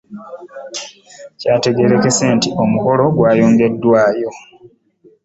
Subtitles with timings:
[1.39, 4.31] Kyategeerekese nti omukolo gwayongeddwaayo.